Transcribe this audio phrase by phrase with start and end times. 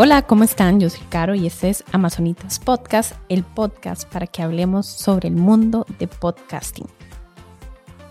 [0.00, 0.78] Hola, ¿cómo están?
[0.78, 5.34] Yo soy Caro y este es Amazonitas Podcast, el podcast para que hablemos sobre el
[5.34, 6.86] mundo de podcasting.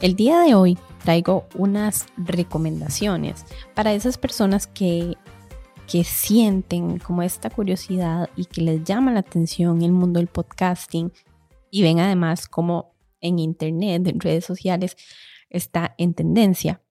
[0.01, 5.15] El día de hoy traigo unas recomendaciones para esas personas que,
[5.89, 11.13] que sienten como esta curiosidad y que les llama la atención el mundo del podcasting
[11.71, 14.97] y ven además como en internet, en redes sociales,
[15.49, 16.81] está en tendencia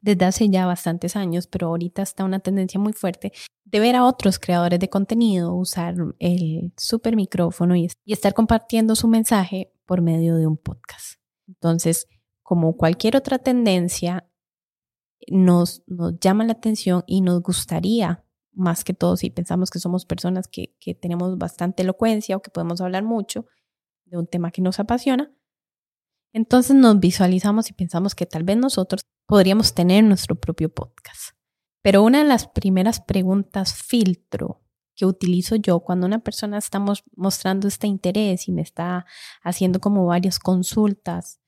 [0.00, 3.32] desde hace ya bastantes años, pero ahorita está una tendencia muy fuerte
[3.66, 9.08] de ver a otros creadores de contenido usar el super micrófono y, estar compartiendo su
[9.08, 11.20] mensaje por medio de un podcast.
[11.48, 12.06] Entonces,
[12.42, 14.30] como cualquier otra tendencia,
[15.28, 15.82] nos,
[16.20, 20.94] llama la atención y nos gustaría, más que todo, si pensamos que somos personas que
[20.94, 23.46] tenemos bastante elocuencia o que podemos hablar mucho
[24.04, 25.36] de un tema que nos apasiona,
[26.32, 31.35] entonces nos visualizamos y pensamos que tal vez nosotros podríamos tener nuestro propio podcast.
[31.86, 34.60] Pero una de las primeras preguntas filtro
[34.96, 36.84] que utilizo yo cuando una persona está
[37.14, 39.06] mostrando este interés y me está
[39.40, 41.38] haciendo como varias consultas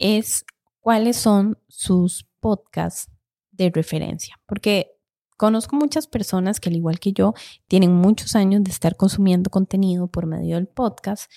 [0.00, 0.44] es
[0.80, 3.08] cuáles son sus podcasts
[3.52, 4.34] de referencia.
[4.46, 4.98] Porque
[5.36, 7.32] conozco muchas personas que al igual que yo
[7.68, 11.30] tienen muchos años de estar consumiendo contenido por medio del podcast.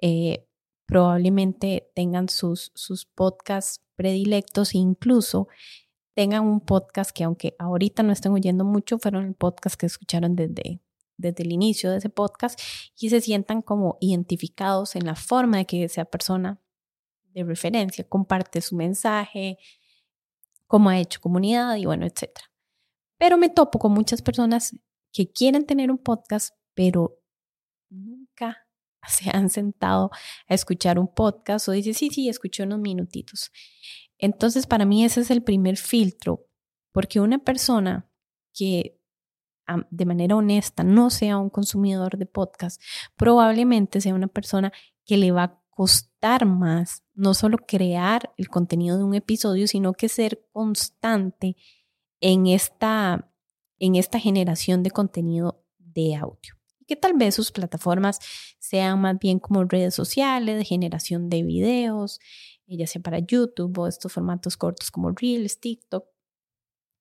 [0.00, 0.46] Eh,
[0.86, 5.48] probablemente tengan sus, sus podcasts predilectos e incluso
[6.18, 10.34] tengan un podcast que aunque ahorita no estén oyendo mucho, fueron el podcast que escucharon
[10.34, 10.80] desde,
[11.16, 12.58] desde el inicio de ese podcast
[12.98, 16.60] y se sientan como identificados en la forma de que esa persona
[17.34, 19.58] de referencia comparte su mensaje,
[20.66, 22.50] cómo ha hecho comunidad y bueno, etcétera.
[23.16, 24.74] Pero me topo con muchas personas
[25.12, 27.16] que quieren tener un podcast, pero
[27.90, 28.66] nunca
[29.06, 30.10] se han sentado
[30.48, 33.52] a escuchar un podcast o dice, sí, sí, escuché unos minutitos.
[34.18, 36.46] Entonces, para mí ese es el primer filtro,
[36.92, 38.10] porque una persona
[38.52, 38.98] que
[39.90, 42.80] de manera honesta no sea un consumidor de podcast,
[43.16, 44.72] probablemente sea una persona
[45.04, 49.92] que le va a costar más no solo crear el contenido de un episodio, sino
[49.92, 51.56] que ser constante
[52.20, 53.30] en esta,
[53.78, 56.54] en esta generación de contenido de audio.
[56.86, 58.18] Que tal vez sus plataformas
[58.58, 62.18] sean más bien como redes sociales, de generación de videos,
[62.76, 66.06] ya sea para YouTube o estos formatos cortos como Reels, TikTok.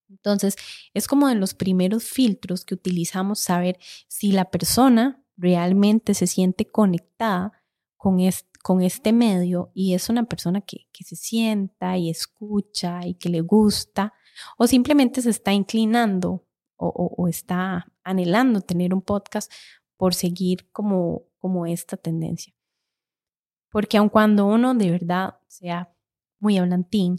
[0.10, 0.56] Entonces,
[0.94, 3.78] es como de los primeros filtros que utilizamos saber
[4.08, 7.52] si la persona realmente se siente conectada
[7.98, 8.18] con,
[8.64, 13.30] con este medio y es una persona que, que se sienta y escucha y que
[13.30, 14.14] le gusta
[14.58, 16.48] o simplemente se está inclinando
[16.80, 19.52] o, está anhelando tener un podcast
[19.98, 22.54] por seguir como, como esta tendencia.
[23.70, 25.94] Porque aun cuando uno de verdad sea
[26.40, 27.18] muy hablantín,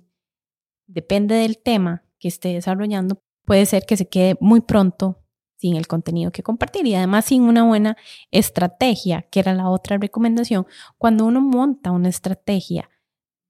[0.86, 5.22] depende del tema que esté desarrollando, puede ser que se quede muy pronto
[5.56, 7.96] sin el contenido que compartir y además sin una buena
[8.30, 10.66] estrategia, que era la otra recomendación,
[10.98, 12.88] cuando uno monta una estrategia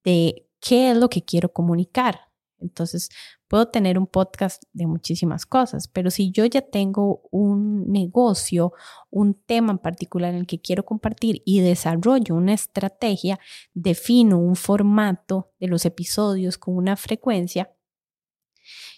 [0.04, 2.28] de qué es lo que quiero comunicar,
[2.60, 3.10] entonces,
[3.48, 8.72] puedo tener un podcast de muchísimas cosas, pero si yo ya tengo un negocio,
[9.10, 13.41] un tema en particular en el que quiero compartir y desarrollo una estrategia,
[13.75, 17.72] defino un formato de los episodios con una frecuencia,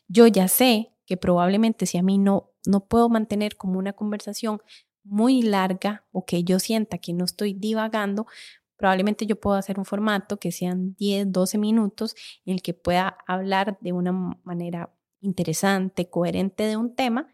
[0.09, 4.61] yo ya sé que probablemente si a mí no, no puedo mantener como una conversación
[5.03, 8.27] muy larga o que yo sienta que no estoy divagando,
[8.81, 13.19] Probablemente yo puedo hacer un formato que sean 10, 12 minutos en el que pueda
[13.27, 14.11] hablar de una
[14.43, 17.29] manera interesante, coherente de un tema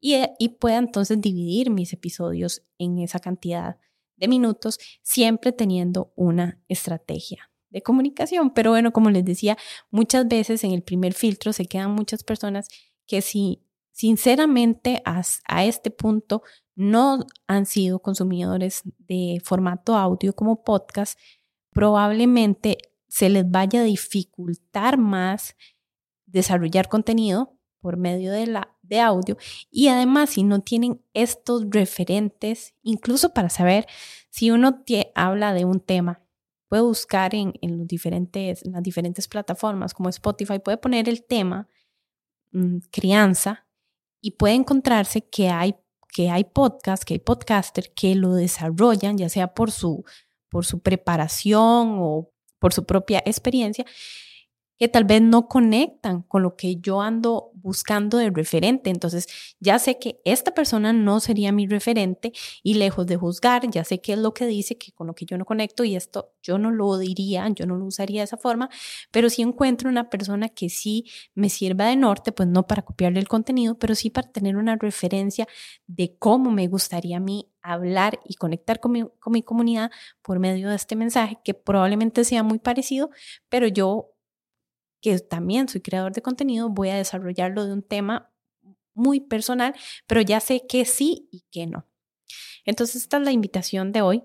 [0.00, 3.78] y, eh, y pueda entonces dividir mis episodios en esa cantidad
[4.16, 8.52] de minutos, siempre teniendo una estrategia de comunicación.
[8.52, 9.56] Pero bueno, como les decía,
[9.90, 12.68] muchas veces en el primer filtro se quedan muchas personas
[13.06, 13.62] que si
[13.92, 16.42] sinceramente a, este punto
[16.74, 21.18] no han sido consumidores de formato audio como podcast,
[21.70, 22.78] probablemente
[23.08, 25.56] se les vaya a dificultar más
[26.26, 29.36] desarrollar contenido por medio de, la, de audio.
[29.70, 33.86] Y además si no tienen estos referentes, incluso para saber
[34.30, 34.82] si uno
[35.14, 36.22] habla de un tema,
[36.68, 41.68] puede buscar en, los diferentes, las diferentes plataformas como Spotify, puede poner el tema
[42.52, 43.66] mm, crianza
[44.22, 45.74] y puede encontrarse que hay,
[46.12, 50.04] que hay podcasts, que hay podcasters que lo desarrollan, ya sea por su,
[50.50, 52.30] por su preparación o
[52.60, 53.84] por su propia experiencia,
[54.78, 58.90] que tal vez no conectan con lo que yo ando buscando de referente.
[58.90, 59.26] Entonces,
[59.60, 62.32] ya sé que esta persona no sería mi referente
[62.62, 65.24] y lejos de juzgar, ya sé qué es lo que dice, que con lo que
[65.24, 68.36] yo no conecto y esto yo no lo diría, yo no lo usaría de esa
[68.36, 68.68] forma,
[69.10, 71.04] pero si encuentro una persona que sí
[71.34, 74.76] me sirva de norte, pues no para copiarle el contenido, pero sí para tener una
[74.76, 75.46] referencia
[75.86, 79.90] de cómo me gustaría a mí hablar y conectar con mi, con mi comunidad
[80.22, 83.10] por medio de este mensaje, que probablemente sea muy parecido,
[83.48, 84.08] pero yo
[85.02, 88.32] que también soy creador de contenido, voy a desarrollarlo de un tema
[88.94, 89.74] muy personal,
[90.06, 91.86] pero ya sé que sí y que no.
[92.64, 94.22] Entonces, esta es la invitación de hoy,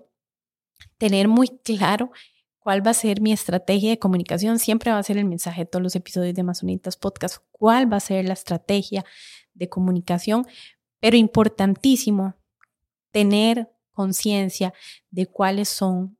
[0.96, 2.12] tener muy claro
[2.60, 4.58] cuál va a ser mi estrategia de comunicación.
[4.58, 7.96] Siempre va a ser el mensaje de todos los episodios de Amazonitas Podcast, cuál va
[7.96, 9.04] a ser la estrategia
[9.54, 10.46] de comunicación,
[11.00, 12.34] pero importantísimo
[13.10, 14.72] tener conciencia
[15.10, 16.16] de cuáles son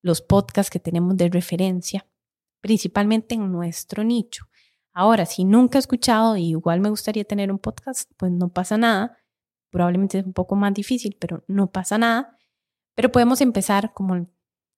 [0.00, 2.06] los podcasts que tenemos de referencia
[2.60, 4.44] principalmente en nuestro nicho.
[4.92, 8.76] Ahora, si nunca he escuchado y igual me gustaría tener un podcast, pues no pasa
[8.76, 9.18] nada.
[9.70, 12.36] Probablemente es un poco más difícil, pero no pasa nada.
[12.94, 14.28] Pero podemos empezar, como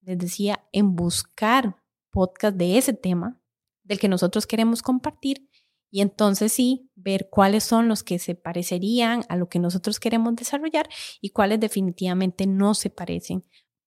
[0.03, 1.77] les decía, en buscar
[2.11, 3.41] podcast de ese tema
[3.85, 5.49] del que nosotros queremos compartir
[5.95, 10.35] y entonces sí, ver cuáles son los que se parecerían a lo que nosotros queremos
[10.35, 10.89] desarrollar
[11.21, 13.45] y cuáles definitivamente no se parecen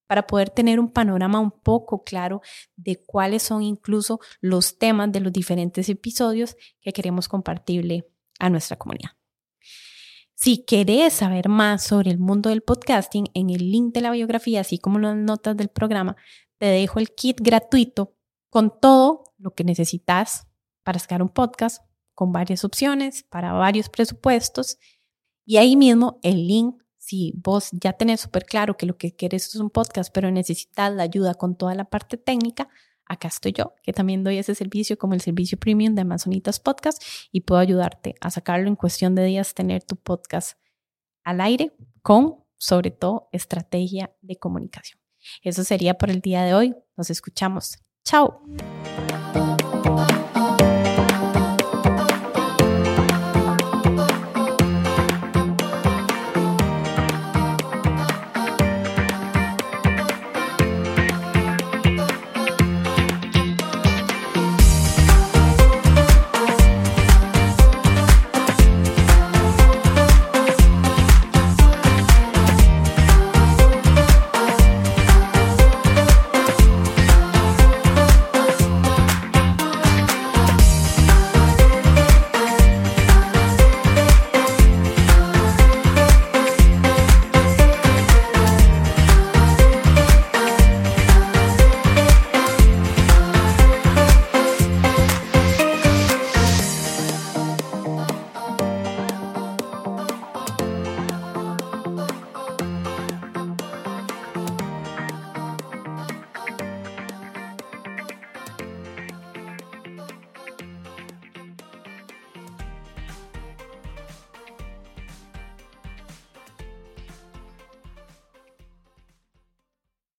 [0.07, 2.41] para poder tener un panorama un poco claro
[2.75, 8.07] de cuáles son incluso los temas de los diferentes episodios que queremos compartirle
[8.39, 9.11] a nuestra comunidad.
[10.33, 14.61] Si querés saber más sobre el mundo del podcasting, en el link de la biografía,
[14.61, 16.17] así como las notas del programa,
[16.57, 18.15] te dejo el kit gratuito
[18.49, 20.47] con todo lo que necesitas
[20.83, 24.77] para sacar un podcast, con varias opciones, para varios presupuestos.
[25.45, 29.47] Y ahí mismo el link si vos ya tenés súper claro que lo que quieres
[29.47, 32.67] es un podcast, pero necesitas la ayuda con toda la parte técnica,
[33.05, 37.03] acá estoy yo, que también doy ese servicio como el servicio premium de Amazonitas Podcast
[37.31, 40.57] y puedo ayudarte a sacarlo en cuestión de días, tener tu podcast
[41.23, 44.99] al aire con, sobre todo, estrategia de comunicación.
[45.43, 46.75] Eso sería por el día de hoy.
[46.97, 47.77] Nos escuchamos.
[48.03, 48.41] Chao.